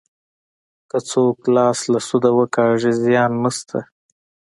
که 0.89 0.97
څوک 1.09 1.37
لاس 1.55 1.79
له 1.93 1.99
سوده 2.07 2.29
وکاږي 2.39 2.91
زیان 3.03 3.31
نشته. 3.43 3.79